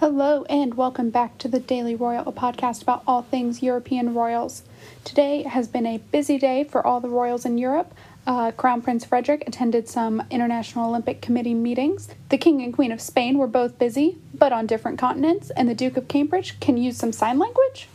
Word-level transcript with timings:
Hello, 0.00 0.44
and 0.50 0.74
welcome 0.74 1.08
back 1.08 1.38
to 1.38 1.48
the 1.48 1.58
Daily 1.58 1.94
Royal, 1.94 2.28
a 2.28 2.32
podcast 2.32 2.82
about 2.82 3.02
all 3.06 3.22
things 3.22 3.62
European 3.62 4.12
royals. 4.12 4.62
Today 5.04 5.44
has 5.44 5.68
been 5.68 5.86
a 5.86 5.96
busy 5.96 6.36
day 6.36 6.64
for 6.64 6.86
all 6.86 7.00
the 7.00 7.08
royals 7.08 7.46
in 7.46 7.56
Europe. 7.56 7.94
Uh, 8.26 8.50
Crown 8.50 8.82
Prince 8.82 9.06
Frederik 9.06 9.44
attended 9.46 9.88
some 9.88 10.22
International 10.30 10.90
Olympic 10.90 11.22
Committee 11.22 11.54
meetings. 11.54 12.10
The 12.28 12.36
King 12.36 12.60
and 12.60 12.74
Queen 12.74 12.92
of 12.92 13.00
Spain 13.00 13.38
were 13.38 13.46
both 13.46 13.78
busy, 13.78 14.18
but 14.34 14.52
on 14.52 14.66
different 14.66 14.98
continents, 14.98 15.48
and 15.48 15.66
the 15.66 15.74
Duke 15.74 15.96
of 15.96 16.08
Cambridge 16.08 16.60
can 16.60 16.76
use 16.76 16.98
some 16.98 17.10
sign 17.10 17.38
language. 17.38 17.88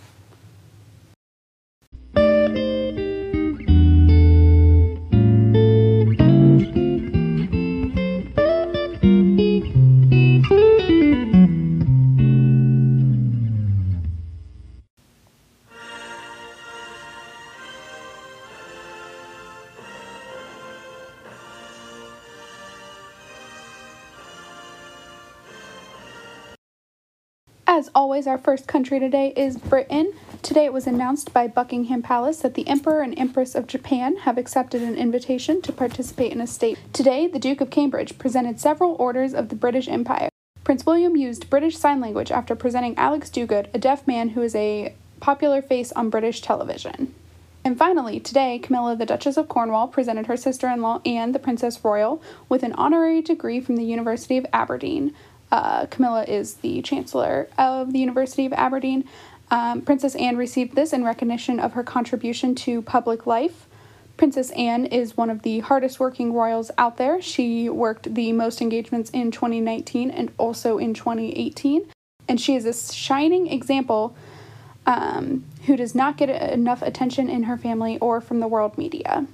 As 27.82 27.90
always, 27.96 28.28
our 28.28 28.38
first 28.38 28.68
country 28.68 29.00
today 29.00 29.34
is 29.36 29.58
Britain. 29.58 30.14
Today 30.44 30.66
it 30.66 30.72
was 30.72 30.86
announced 30.86 31.34
by 31.34 31.48
Buckingham 31.48 32.04
Palace 32.04 32.38
that 32.42 32.54
the 32.54 32.68
Emperor 32.68 33.02
and 33.02 33.18
Empress 33.18 33.56
of 33.56 33.66
Japan 33.66 34.18
have 34.18 34.38
accepted 34.38 34.84
an 34.84 34.94
invitation 34.94 35.64
to 35.64 35.72
participate 35.74 36.32
in 36.32 36.42
a 36.42 36.46
state. 36.46 36.78
Today, 36.94 37.26
the 37.26 37.40
Duke 37.40 37.60
of 37.60 37.72
Cambridge 37.72 38.20
presented 38.20 38.60
several 38.60 38.96
orders 39.00 39.34
of 39.34 39.50
the 39.50 39.56
British 39.56 39.88
Empire. 39.88 40.30
Prince 40.64 40.86
William 40.86 41.18
used 41.18 41.50
British 41.50 41.76
Sign 41.76 42.00
Language 42.00 42.30
after 42.30 42.54
presenting 42.54 42.96
Alex 43.00 43.32
Duguid, 43.32 43.74
a 43.74 43.80
deaf 43.80 44.06
man 44.06 44.30
who 44.30 44.44
is 44.44 44.54
a 44.54 44.94
popular 45.20 45.64
face 45.64 45.92
on 45.94 46.12
British 46.12 46.40
television. 46.42 47.16
And 47.64 47.78
finally, 47.78 48.20
today, 48.20 48.60
Camilla, 48.60 48.96
the 48.96 49.06
Duchess 49.08 49.38
of 49.38 49.48
Cornwall, 49.48 49.88
presented 49.88 50.28
her 50.28 50.38
sister 50.38 50.68
in 50.68 50.82
law, 50.84 51.02
Anne, 51.04 51.32
the 51.32 51.40
Princess 51.40 51.84
Royal, 51.84 52.22
with 52.48 52.62
an 52.62 52.74
honorary 52.74 53.22
degree 53.22 53.60
from 53.60 53.76
the 53.76 53.84
University 53.84 54.38
of 54.38 54.46
Aberdeen. 54.54 55.16
Uh, 55.52 55.86
Camilla 55.88 56.24
is 56.24 56.56
the 56.56 56.82
Chancellor 56.82 57.50
of 57.58 57.92
the 57.94 58.00
University 58.00 58.46
of 58.46 58.54
Aberdeen. 58.54 59.04
Um, 59.50 59.82
Princess 59.82 60.16
Anne 60.16 60.38
received 60.38 60.76
this 60.76 60.94
in 60.94 61.04
recognition 61.04 61.60
of 61.60 61.74
her 61.74 61.84
contribution 61.84 62.56
to 62.56 62.82
public 62.82 63.28
life. 63.28 63.68
Princess 64.16 64.52
Anne 64.52 64.86
is 64.86 65.18
one 65.18 65.30
of 65.30 65.42
the 65.42 65.60
hardest 65.60 66.00
working 66.00 66.32
royals 66.32 66.72
out 66.78 66.98
there. 66.98 67.22
She 67.22 67.68
worked 67.68 68.14
the 68.14 68.32
most 68.32 68.62
engagements 68.62 69.10
in 69.10 69.32
2019 69.32 70.10
and 70.10 70.32
also 70.38 70.78
in 70.78 70.94
2018. 70.94 71.92
And 72.28 72.40
she 72.40 72.56
is 72.56 72.66
a 72.66 72.94
shining 72.94 73.48
example 73.48 74.16
um, 74.86 75.44
who 75.66 75.76
does 75.76 75.94
not 75.94 76.18
get 76.18 76.30
enough 76.30 76.82
attention 76.82 77.30
in 77.30 77.44
her 77.44 77.58
family 77.58 77.98
or 78.00 78.22
from 78.22 78.40
the 78.40 78.48
world 78.48 78.78
media. 78.78 79.26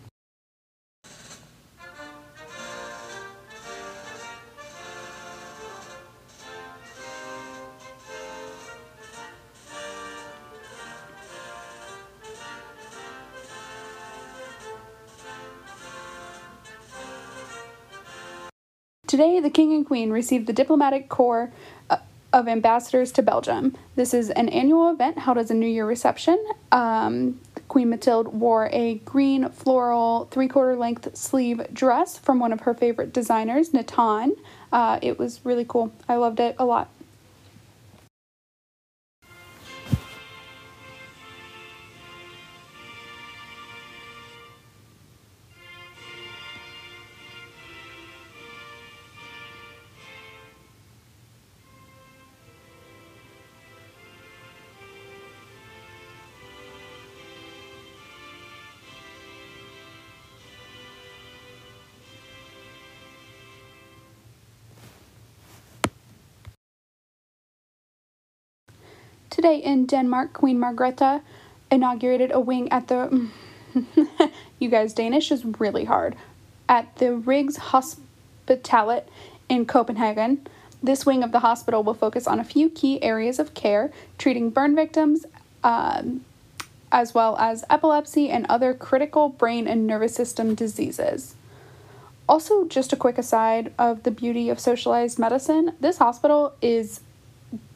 Today, 19.08 19.40
the 19.40 19.50
King 19.50 19.74
and 19.74 19.86
Queen 19.86 20.12
received 20.12 20.48
the 20.48 20.54
Diplomatic 20.54 21.08
Corps 21.08 21.50
uh, 21.90 21.96
of 22.34 22.50
Ambassadors 22.50 23.14
to 23.14 23.22
Belgium. 23.22 23.74
This 23.96 24.14
is 24.14 24.30
an 24.32 24.50
annual 24.50 24.92
event 24.92 25.18
held 25.20 25.38
as 25.38 25.50
a 25.50 25.54
New 25.54 25.66
Year 25.66 25.86
reception. 25.86 26.38
Um, 26.74 27.40
Queen 27.70 27.90
Mathilde 27.90 28.28
wore 28.28 28.70
a 28.74 28.96
green 29.06 29.48
floral 29.48 30.28
three 30.30 30.50
quarter 30.50 30.76
length 30.76 31.16
sleeve 31.16 31.66
dress 31.73 32.17
from 32.17 32.40
one 32.40 32.52
of 32.52 32.62
her 32.62 32.73
favorite 32.73 33.14
designers, 33.14 33.73
Natan. 33.73 34.36
Uh, 34.73 35.00
it 35.02 35.17
was 35.17 35.40
really 35.46 35.66
cool. 35.66 35.94
I 36.10 36.16
loved 36.17 36.42
it 36.42 36.58
a 36.60 36.66
lot. 36.66 36.90
Today 69.37 69.58
in 69.58 69.86
Denmark, 69.86 70.33
Queen 70.33 70.58
Margrethe 70.58 71.21
inaugurated 71.70 72.31
a 72.31 72.39
wing 72.39 72.71
at 72.71 72.87
the. 72.87 73.27
you 74.59 74.67
guys, 74.67 74.93
Danish 74.93 75.31
is 75.31 75.45
really 75.45 75.86
hard. 75.86 76.15
At 76.67 76.95
the 76.95 77.21
Rigshospitalet 77.21 79.03
in 79.48 79.67
Copenhagen. 79.67 80.48
This 80.81 81.05
wing 81.05 81.21
of 81.21 81.31
the 81.33 81.42
hospital 81.42 81.83
will 81.83 81.93
focus 81.93 82.25
on 82.25 82.39
a 82.39 82.43
few 82.43 82.67
key 82.67 82.99
areas 83.03 83.37
of 83.37 83.53
care, 83.53 83.92
treating 84.17 84.49
burn 84.49 84.75
victims, 84.75 85.23
um, 85.64 86.25
as 86.92 87.14
well 87.14 87.37
as 87.37 87.64
epilepsy 87.69 88.31
and 88.31 88.48
other 88.49 88.73
critical 88.73 89.30
brain 89.30 89.67
and 89.67 89.86
nervous 89.86 90.15
system 90.15 90.55
diseases. 90.55 91.36
Also, 92.27 92.65
just 92.65 92.92
a 92.92 92.95
quick 92.95 93.19
aside 93.19 93.71
of 93.77 94.02
the 94.02 94.09
beauty 94.09 94.49
of 94.49 94.59
socialized 94.59 95.19
medicine 95.19 95.73
this 95.80 95.99
hospital 95.99 96.55
is 96.59 97.02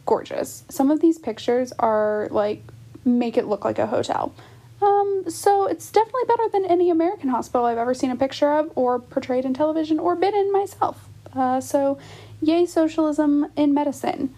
gorgeous. 0.05 0.63
Some 0.69 0.91
of 0.91 0.99
these 0.99 1.17
pictures 1.17 1.71
are 1.79 2.27
like 2.31 2.63
make 3.05 3.37
it 3.37 3.47
look 3.47 3.65
like 3.65 3.79
a 3.79 3.87
hotel. 3.87 4.33
Um, 4.81 5.25
so 5.27 5.67
it's 5.67 5.91
definitely 5.91 6.23
better 6.27 6.49
than 6.51 6.65
any 6.65 6.89
American 6.89 7.29
hospital 7.29 7.65
I've 7.65 7.77
ever 7.77 7.93
seen 7.93 8.11
a 8.11 8.15
picture 8.15 8.51
of 8.51 8.71
or 8.75 8.99
portrayed 8.99 9.45
in 9.45 9.53
television 9.53 9.99
or 9.99 10.15
been 10.15 10.35
in 10.35 10.51
myself. 10.51 11.07
Uh, 11.35 11.61
so, 11.61 11.97
yay 12.41 12.65
socialism 12.65 13.47
in 13.55 13.73
medicine. 13.73 14.33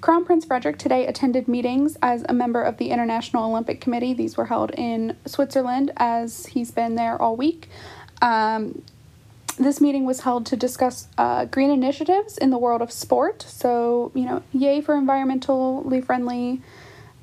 Crown 0.00 0.24
Prince 0.24 0.44
Frederik 0.44 0.78
today 0.78 1.06
attended 1.06 1.48
meetings 1.48 1.96
as 2.02 2.24
a 2.28 2.32
member 2.32 2.62
of 2.62 2.76
the 2.76 2.90
International 2.90 3.44
Olympic 3.44 3.80
Committee. 3.80 4.14
These 4.14 4.36
were 4.36 4.46
held 4.46 4.70
in 4.72 5.16
Switzerland 5.26 5.90
as 5.96 6.46
he's 6.46 6.70
been 6.70 6.94
there 6.94 7.20
all 7.20 7.36
week. 7.36 7.68
Um, 8.22 8.82
this 9.58 9.80
meeting 9.80 10.04
was 10.04 10.20
held 10.20 10.46
to 10.46 10.56
discuss 10.56 11.08
uh, 11.18 11.44
green 11.46 11.70
initiatives 11.70 12.38
in 12.38 12.50
the 12.50 12.58
world 12.58 12.80
of 12.80 12.90
sport. 12.90 13.42
So, 13.42 14.12
you 14.14 14.24
know, 14.24 14.42
yay 14.52 14.80
for 14.80 14.94
environmentally 14.94 16.04
friendly 16.04 16.62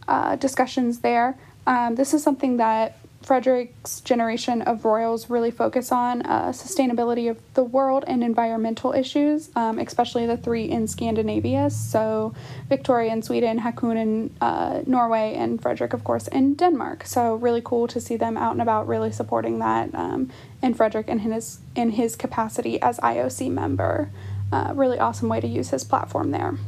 uh, 0.07 0.35
discussions 0.35 1.00
there. 1.00 1.38
Um, 1.66 1.95
this 1.95 2.13
is 2.13 2.22
something 2.22 2.57
that 2.57 2.97
Frederik's 3.25 4.02
generation 4.02 4.62
of 4.62 4.86
royals 4.86 5.31
really 5.31 5.50
focus 5.50 5.91
on 5.91 6.22
uh, 6.22 6.50
sustainability 6.50 7.28
of 7.28 7.40
the 7.56 7.63
world 7.63 8.03
and 8.08 8.24
environmental 8.24 8.94
issues, 8.94 9.50
um, 9.56 9.80
especially 9.80 10.28
the 10.28 10.38
three 10.38 10.66
in 10.66 10.88
Scandinavia. 10.88 11.72
So, 11.72 12.36
Victoria 12.69 13.12
in 13.12 13.24
Sweden, 13.24 13.58
Haakon 13.58 13.97
in 13.97 14.36
uh, 14.41 14.84
Norway, 14.86 15.34
and 15.34 15.59
Frederik, 15.59 15.94
of 15.94 16.03
course, 16.03 16.28
in 16.28 16.53
Denmark. 16.53 17.08
So, 17.08 17.34
really 17.34 17.62
cool 17.66 17.88
to 17.88 18.00
see 18.00 18.16
them 18.16 18.38
out 18.38 18.52
and 18.52 18.62
about 18.62 18.88
really 18.88 19.12
supporting 19.12 19.57
that. 19.57 19.94
Um, 19.96 20.30
and 20.62 20.78
Frederik 20.78 21.07
in 21.07 21.19
his, 21.19 21.59
in 21.75 21.92
his 21.92 22.16
capacity 22.16 22.80
as 22.80 23.00
IOC 23.00 23.50
member. 23.50 24.12
Uh, 24.52 24.72
really 24.75 25.00
awesome 25.00 25.30
way 25.30 25.42
to 25.42 25.47
use 25.47 25.72
his 25.72 25.84
platform 25.84 26.30
there. 26.30 26.59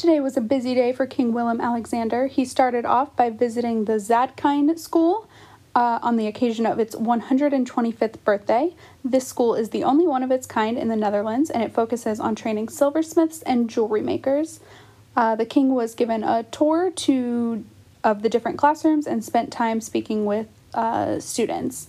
Today 0.00 0.18
was 0.18 0.34
a 0.38 0.40
busy 0.40 0.74
day 0.74 0.94
for 0.94 1.04
King 1.04 1.34
Willem 1.34 1.60
Alexander. 1.60 2.26
He 2.26 2.46
started 2.46 2.86
off 2.86 3.14
by 3.16 3.28
visiting 3.28 3.84
the 3.84 3.98
Zadkine 3.98 4.78
School 4.78 5.28
uh, 5.74 5.98
on 6.00 6.16
the 6.16 6.26
occasion 6.26 6.64
of 6.64 6.78
its 6.78 6.96
125th 6.96 8.14
birthday. 8.24 8.74
This 9.04 9.28
school 9.28 9.54
is 9.54 9.68
the 9.68 9.84
only 9.84 10.06
one 10.06 10.22
of 10.22 10.30
its 10.30 10.46
kind 10.46 10.78
in 10.78 10.88
the 10.88 10.96
Netherlands 10.96 11.50
and 11.50 11.62
it 11.62 11.70
focuses 11.74 12.18
on 12.18 12.34
training 12.34 12.70
silversmiths 12.70 13.42
and 13.42 13.68
jewelry 13.68 14.00
makers. 14.00 14.60
Uh, 15.14 15.36
the 15.36 15.44
king 15.44 15.74
was 15.74 15.94
given 15.94 16.24
a 16.24 16.44
tour 16.44 16.90
to 16.90 17.62
of 18.02 18.22
the 18.22 18.30
different 18.30 18.56
classrooms 18.56 19.06
and 19.06 19.22
spent 19.22 19.52
time 19.52 19.82
speaking 19.82 20.24
with 20.24 20.46
uh, 20.72 21.20
students. 21.20 21.88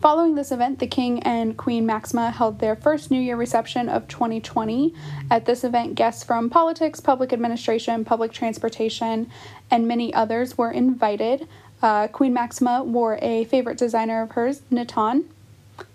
Following 0.00 0.34
this 0.34 0.50
event, 0.50 0.78
the 0.78 0.86
King 0.86 1.22
and 1.24 1.58
Queen 1.58 1.84
Maxima 1.84 2.30
held 2.30 2.58
their 2.58 2.74
first 2.74 3.10
New 3.10 3.20
Year 3.20 3.36
reception 3.36 3.90
of 3.90 4.08
2020. 4.08 4.94
At 5.30 5.44
this 5.44 5.62
event, 5.62 5.94
guests 5.94 6.24
from 6.24 6.48
politics, 6.48 7.00
public 7.00 7.34
administration, 7.34 8.06
public 8.06 8.32
transportation, 8.32 9.30
and 9.70 9.86
many 9.86 10.14
others 10.14 10.56
were 10.56 10.70
invited. 10.70 11.46
Uh, 11.82 12.08
Queen 12.08 12.32
Maxima 12.32 12.82
wore 12.82 13.18
a 13.20 13.44
favorite 13.44 13.76
designer 13.76 14.22
of 14.22 14.30
hers, 14.32 14.62
Natan. 14.70 15.28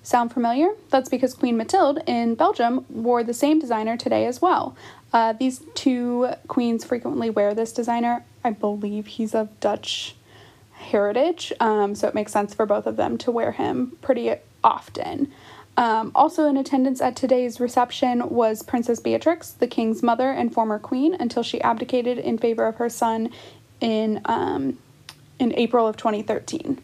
Sound 0.03 0.31
familiar? 0.31 0.69
That's 0.91 1.09
because 1.09 1.33
Queen 1.33 1.57
Mathilde 1.57 2.03
in 2.05 2.35
Belgium 2.35 2.85
wore 2.89 3.23
the 3.23 3.33
same 3.33 3.59
designer 3.59 3.97
today 3.97 4.27
as 4.27 4.39
well. 4.39 4.75
Uh, 5.13 5.33
these 5.33 5.63
two 5.73 6.29
queens 6.47 6.85
frequently 6.85 7.31
wear 7.31 7.55
this 7.55 7.71
designer. 7.71 8.23
I 8.43 8.51
believe 8.51 9.07
he's 9.07 9.33
of 9.33 9.59
Dutch 9.59 10.15
heritage, 10.85 11.51
um, 11.59 11.95
so 11.95 12.07
it 12.07 12.15
makes 12.15 12.31
sense 12.31 12.53
for 12.53 12.65
both 12.65 12.87
of 12.87 12.95
them 12.95 13.17
to 13.19 13.31
wear 13.31 13.51
him 13.51 13.97
pretty 14.01 14.33
often. 14.63 15.31
Um, 15.77 16.11
also 16.15 16.47
in 16.47 16.55
attendance 16.55 17.01
at 17.01 17.15
today's 17.15 17.59
reception 17.59 18.29
was 18.29 18.63
Princess 18.63 18.99
Beatrix, 18.99 19.51
the 19.51 19.67
king's 19.67 20.01
mother 20.01 20.31
and 20.31 20.53
former 20.53 20.79
queen, 20.79 21.13
until 21.13 21.43
she 21.43 21.59
abdicated 21.61 22.17
in 22.17 22.37
favor 22.37 22.65
of 22.65 22.75
her 22.75 22.89
son 22.89 23.29
in 23.81 24.21
um, 24.25 24.77
in 25.37 25.53
April 25.55 25.85
of 25.85 25.97
2013. 25.97 26.81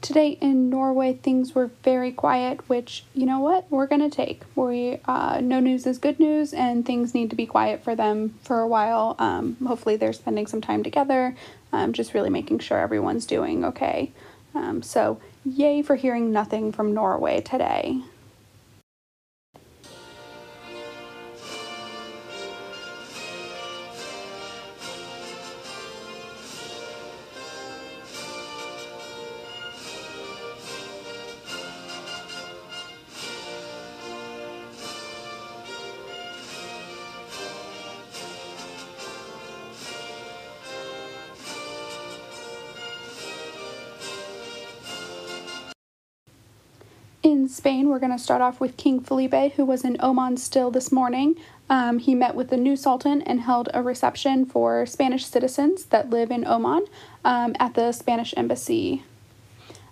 Today 0.00 0.38
in 0.40 0.70
Norway, 0.70 1.14
things 1.14 1.56
were 1.56 1.70
very 1.82 2.12
quiet, 2.12 2.68
which, 2.68 3.04
you 3.14 3.26
know 3.26 3.40
what, 3.40 3.66
we're 3.68 3.88
going 3.88 4.08
to 4.08 4.14
take. 4.14 4.42
We, 4.54 5.00
uh, 5.06 5.40
no 5.42 5.58
news 5.58 5.86
is 5.86 5.98
good 5.98 6.20
news, 6.20 6.54
and 6.54 6.86
things 6.86 7.14
need 7.14 7.30
to 7.30 7.36
be 7.36 7.46
quiet 7.46 7.82
for 7.82 7.96
them 7.96 8.38
for 8.42 8.60
a 8.60 8.68
while. 8.68 9.16
Um, 9.18 9.56
hopefully, 9.66 9.96
they're 9.96 10.12
spending 10.12 10.46
some 10.46 10.60
time 10.60 10.84
together, 10.84 11.36
um, 11.72 11.92
just 11.92 12.14
really 12.14 12.30
making 12.30 12.60
sure 12.60 12.78
everyone's 12.78 13.26
doing 13.26 13.64
okay. 13.64 14.12
Um, 14.54 14.82
so, 14.82 15.20
yay 15.44 15.82
for 15.82 15.96
hearing 15.96 16.32
nothing 16.32 16.70
from 16.70 16.94
Norway 16.94 17.40
today. 17.40 18.00
In 47.28 47.46
Spain, 47.46 47.90
we're 47.90 47.98
going 47.98 48.16
to 48.16 48.18
start 48.18 48.40
off 48.40 48.58
with 48.58 48.78
King 48.78 49.00
Felipe, 49.00 49.52
who 49.52 49.66
was 49.66 49.84
in 49.84 49.98
Oman 50.00 50.38
still 50.38 50.70
this 50.70 50.90
morning. 50.90 51.36
Um, 51.68 51.98
he 51.98 52.14
met 52.14 52.34
with 52.34 52.48
the 52.48 52.56
new 52.56 52.74
Sultan 52.74 53.20
and 53.20 53.42
held 53.42 53.68
a 53.74 53.82
reception 53.82 54.46
for 54.46 54.86
Spanish 54.86 55.26
citizens 55.26 55.84
that 55.84 56.08
live 56.08 56.30
in 56.30 56.46
Oman 56.46 56.86
um, 57.26 57.54
at 57.60 57.74
the 57.74 57.92
Spanish 57.92 58.32
embassy. 58.34 59.04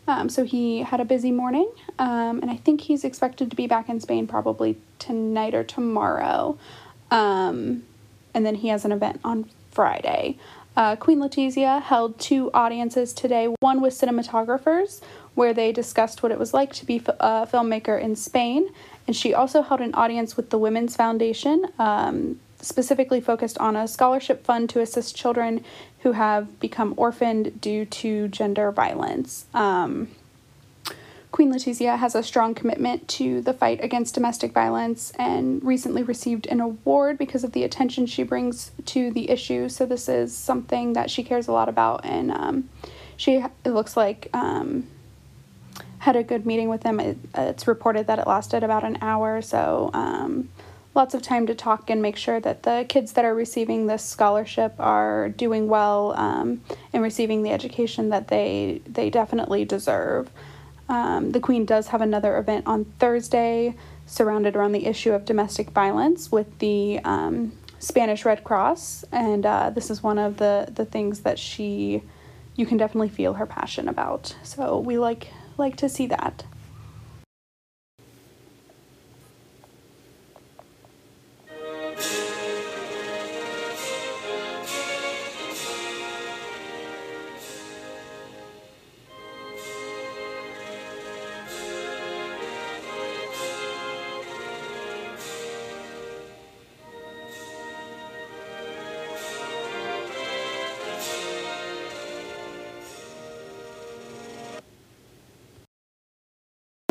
Um, 0.08 0.30
so 0.30 0.44
he 0.44 0.78
had 0.78 0.98
a 0.98 1.04
busy 1.04 1.30
morning, 1.30 1.70
um, 1.98 2.40
and 2.40 2.50
I 2.50 2.56
think 2.56 2.80
he's 2.80 3.04
expected 3.04 3.50
to 3.50 3.56
be 3.56 3.66
back 3.66 3.90
in 3.90 4.00
Spain 4.00 4.26
probably 4.26 4.78
tonight 4.98 5.54
or 5.54 5.62
tomorrow. 5.62 6.56
Um, 7.10 7.82
and 8.32 8.46
then 8.46 8.54
he 8.54 8.68
has 8.68 8.86
an 8.86 8.92
event 8.92 9.20
on 9.22 9.50
Friday. 9.70 10.38
Uh, 10.74 10.94
Queen 10.96 11.18
Letizia 11.18 11.82
held 11.82 12.18
two 12.18 12.50
audiences 12.52 13.12
today 13.12 13.54
one 13.60 13.80
with 13.80 13.94
cinematographers, 13.94 15.02
where 15.36 15.54
they 15.54 15.70
discussed 15.70 16.22
what 16.22 16.32
it 16.32 16.38
was 16.38 16.52
like 16.52 16.72
to 16.72 16.84
be 16.84 16.96
a 17.20 17.46
filmmaker 17.46 18.00
in 18.00 18.16
Spain. 18.16 18.68
And 19.06 19.14
she 19.14 19.32
also 19.32 19.62
held 19.62 19.80
an 19.80 19.94
audience 19.94 20.36
with 20.36 20.50
the 20.50 20.58
Women's 20.58 20.96
Foundation, 20.96 21.66
um, 21.78 22.40
specifically 22.60 23.20
focused 23.20 23.58
on 23.58 23.76
a 23.76 23.86
scholarship 23.86 24.44
fund 24.44 24.68
to 24.70 24.80
assist 24.80 25.14
children 25.14 25.62
who 26.00 26.12
have 26.12 26.58
become 26.58 26.94
orphaned 26.96 27.60
due 27.60 27.84
to 27.84 28.28
gender 28.28 28.72
violence. 28.72 29.44
Um, 29.52 30.08
Queen 31.32 31.52
Letizia 31.52 31.98
has 31.98 32.14
a 32.14 32.22
strong 32.22 32.54
commitment 32.54 33.06
to 33.08 33.42
the 33.42 33.52
fight 33.52 33.84
against 33.84 34.14
domestic 34.14 34.52
violence 34.52 35.12
and 35.18 35.62
recently 35.62 36.02
received 36.02 36.46
an 36.46 36.62
award 36.62 37.18
because 37.18 37.44
of 37.44 37.52
the 37.52 37.62
attention 37.62 38.06
she 38.06 38.22
brings 38.22 38.70
to 38.86 39.10
the 39.10 39.28
issue. 39.28 39.68
So, 39.68 39.84
this 39.84 40.08
is 40.08 40.34
something 40.34 40.94
that 40.94 41.10
she 41.10 41.22
cares 41.22 41.46
a 41.46 41.52
lot 41.52 41.68
about, 41.68 42.06
and 42.06 42.30
um, 42.30 42.70
she, 43.18 43.44
it 43.64 43.70
looks 43.70 43.98
like, 43.98 44.30
um, 44.32 44.86
had 46.06 46.14
a 46.14 46.22
good 46.22 46.46
meeting 46.46 46.68
with 46.68 46.82
them. 46.82 47.00
It, 47.00 47.18
it's 47.34 47.66
reported 47.66 48.06
that 48.06 48.20
it 48.20 48.28
lasted 48.28 48.62
about 48.62 48.84
an 48.84 48.96
hour, 49.00 49.42
so 49.42 49.90
um, 49.92 50.48
lots 50.94 51.14
of 51.14 51.20
time 51.20 51.48
to 51.48 51.54
talk 51.54 51.90
and 51.90 52.00
make 52.00 52.16
sure 52.16 52.38
that 52.38 52.62
the 52.62 52.86
kids 52.88 53.14
that 53.14 53.24
are 53.24 53.34
receiving 53.34 53.88
this 53.88 54.04
scholarship 54.04 54.72
are 54.78 55.28
doing 55.30 55.66
well 55.66 56.14
um, 56.16 56.62
and 56.92 57.02
receiving 57.02 57.42
the 57.42 57.50
education 57.50 58.10
that 58.10 58.28
they 58.28 58.80
they 58.86 59.10
definitely 59.10 59.64
deserve. 59.64 60.30
Um, 60.88 61.32
the 61.32 61.40
Queen 61.40 61.64
does 61.64 61.88
have 61.88 62.00
another 62.00 62.38
event 62.38 62.68
on 62.68 62.84
Thursday 63.00 63.74
surrounded 64.06 64.54
around 64.54 64.70
the 64.70 64.86
issue 64.86 65.12
of 65.12 65.24
domestic 65.24 65.70
violence 65.70 66.30
with 66.30 66.60
the 66.60 67.00
um, 67.02 67.50
Spanish 67.80 68.24
Red 68.24 68.44
Cross, 68.44 69.04
and 69.10 69.44
uh, 69.44 69.70
this 69.70 69.90
is 69.90 70.04
one 70.04 70.20
of 70.20 70.36
the 70.36 70.68
the 70.72 70.84
things 70.84 71.22
that 71.22 71.36
she 71.36 72.02
you 72.56 72.66
can 72.66 72.78
definitely 72.78 73.08
feel 73.08 73.34
her 73.34 73.46
passion 73.46 73.88
about. 73.88 74.34
So 74.42 74.78
we 74.78 74.98
like 74.98 75.28
like 75.58 75.76
to 75.76 75.88
see 75.88 76.06
that. 76.06 76.44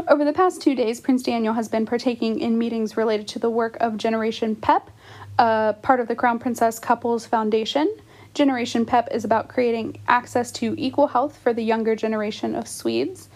Over 0.08 0.24
the 0.24 0.34
past 0.34 0.62
two 0.62 0.76
days, 0.76 1.02
Prince 1.02 1.24
Daniel 1.24 1.56
has 1.56 1.68
been 1.68 1.88
partaking 1.88 2.40
in 2.40 2.60
meetings 2.60 2.96
related 2.96 3.28
to 3.30 3.40
the 3.40 3.50
work 3.50 3.76
of 3.80 3.98
Generation 3.98 4.56
PEP, 4.56 4.92
a 5.40 5.76
part 5.82 6.00
of 6.00 6.08
the 6.08 6.16
Crown 6.16 6.38
Princess 6.38 6.78
Couples 6.78 7.26
Foundation. 7.26 7.92
Generation 8.36 8.86
PEP 8.86 9.12
is 9.12 9.26
about 9.26 9.48
creating 9.48 10.00
access 10.08 10.52
to 10.52 10.76
equal 10.78 11.08
health 11.08 11.38
for 11.38 11.54
the 11.54 11.64
younger 11.64 11.96
generation 11.96 12.54
of 12.54 12.68
Swedes. 12.68 13.30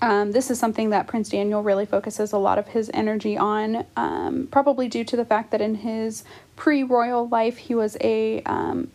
Um, 0.00 0.30
this 0.30 0.52
is 0.52 0.58
something 0.58 0.90
that 0.90 1.08
Prince 1.08 1.30
Daniel 1.30 1.64
really 1.64 1.86
focuses 1.86 2.32
a 2.32 2.38
lot 2.38 2.58
of 2.58 2.68
his 2.68 2.92
energy 2.94 3.36
on, 3.36 3.84
um, 3.96 4.46
probably 4.52 4.86
due 4.86 5.04
to 5.04 5.16
the 5.16 5.24
fact 5.24 5.50
that 5.50 5.60
in 5.60 5.74
his 5.74 6.22
pre 6.54 6.84
royal 6.84 7.28
life 7.28 7.56
he 7.56 7.74
was 7.74 7.96
a 8.00 8.40
um, 8.44 8.88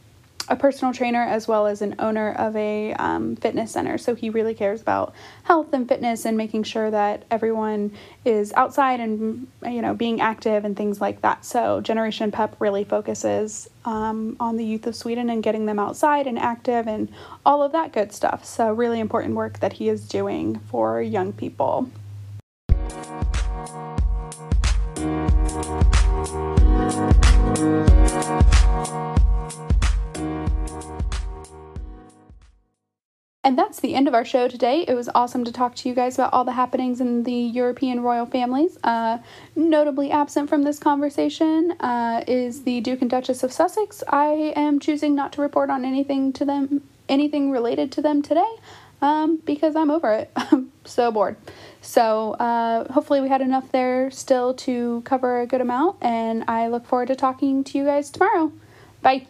a 0.50 0.56
personal 0.56 0.94
trainer 0.94 1.22
as 1.22 1.48
well 1.48 1.68
as 1.68 1.82
an 1.82 1.96
owner 2.00 2.34
of 2.34 2.56
a 2.56 2.94
um, 2.96 3.36
fitness 3.36 3.72
center. 3.72 3.98
So 3.98 4.16
he 4.16 4.30
really 4.30 4.54
cares 4.54 4.82
about 4.82 5.14
health 5.44 5.72
and 5.74 5.88
fitness 5.88 6.26
and 6.26 6.36
making 6.36 6.64
sure 6.64 6.90
that 6.92 7.24
everyone 7.30 7.92
is 8.26 8.52
outside 8.54 9.00
and 9.00 9.48
you 9.64 9.82
know 9.82 9.94
being 9.94 10.20
active 10.20 10.66
and 10.66 10.76
things 10.76 11.00
like 11.00 11.22
that. 11.22 11.46
So 11.46 11.82
Generation 11.82 12.32
Pep 12.32 12.56
really 12.60 12.84
focuses 12.84 13.70
um, 13.86 14.36
on 14.40 14.58
the 14.58 14.66
youth 14.66 14.88
of 14.88 14.96
Sweden 14.96 15.30
and 15.30 15.44
getting 15.44 15.66
them 15.66 15.80
outside 15.80 16.28
and 16.28 16.40
active 16.40 16.88
and 16.88 17.10
all 17.46 17.62
of 17.64 17.72
that 17.72 17.94
good 17.94 18.12
stuff. 18.12 18.44
So 18.44 18.74
really 18.74 19.00
important 19.00 19.36
work 19.36 19.60
that 19.60 19.74
he 19.74 19.88
is 19.88 20.08
doing 20.08 20.60
for 20.60 21.02
young 21.02 21.32
people. 21.32 21.90
And 33.50 33.58
that's 33.58 33.80
the 33.80 33.96
end 33.96 34.08
of 34.08 34.14
our 34.14 34.26
show 34.26 34.48
today. 34.48 34.86
It 34.88 34.94
was 34.94 35.10
awesome 35.16 35.44
to 35.44 35.52
talk 35.52 35.74
to 35.78 35.90
you 35.90 35.96
guys 35.96 36.20
about 36.20 36.34
all 36.34 36.44
the 36.44 36.52
happenings 36.52 37.02
in 37.02 37.24
the 37.24 37.34
European 37.34 38.02
royal 38.02 38.28
families. 38.28 38.78
Uh, 38.84 39.18
notably 39.56 40.12
absent 40.12 40.50
from 40.50 40.62
this 40.62 40.78
conversation 40.78 41.72
uh, 41.80 42.24
is 42.28 42.64
the 42.64 42.80
Duke 42.82 43.02
and 43.02 43.10
Duchess 43.10 43.42
of 43.42 43.52
Sussex. 43.52 44.04
I 44.08 44.54
am 44.56 44.80
choosing 44.80 45.16
not 45.16 45.34
to 45.34 45.42
report 45.42 45.72
on 45.72 45.84
anything 45.84 46.32
to 46.34 46.46
them, 46.46 46.84
anything 47.08 47.50
related 47.50 47.92
to 47.94 48.04
them 48.04 48.22
today, 48.22 48.52
um, 49.02 49.38
because 49.38 49.76
I'm 49.76 49.90
over 49.90 50.14
it. 50.14 50.30
I'm 50.36 50.72
so 50.86 51.10
bored. 51.10 51.36
So 51.82 52.34
uh, 52.34 52.94
hopefully 52.94 53.20
we 53.20 53.30
had 53.30 53.42
enough 53.42 53.72
there 53.72 54.12
still 54.12 54.54
to 54.66 55.02
cover 55.06 55.42
a 55.42 55.48
good 55.48 55.62
amount, 55.62 55.96
and 56.04 56.44
I 56.48 56.68
look 56.68 56.86
forward 56.86 57.08
to 57.08 57.16
talking 57.16 57.64
to 57.64 57.80
you 57.80 57.86
guys 57.86 58.12
tomorrow. 58.12 58.52
Bye. 59.02 59.26